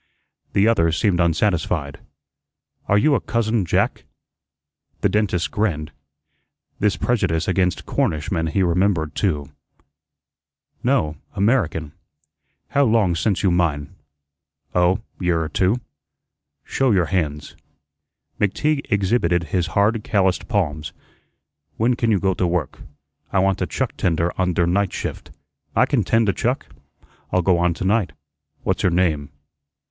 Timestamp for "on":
24.35-24.53, 27.59-27.75